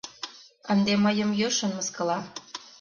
Ынде 0.71 0.93
мыйым 1.05 1.31
йӧршын 1.39 1.71
мыскыла. 1.77 2.19